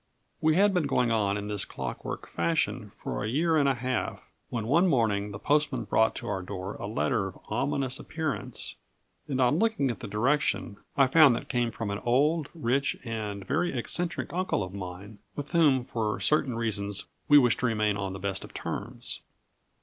[0.41, 4.31] We had been going on in this clockwork fashion for a year and a half,
[4.49, 8.77] when one morning the postman brought to our door a letter of ominous appearance,
[9.27, 12.97] and on looking at the direction, I found that it came from an old, rich,
[13.05, 17.95] and very eccentric uncle of mine, with whom, for certain reasons, we wished to remain
[17.95, 19.21] on the best of terms.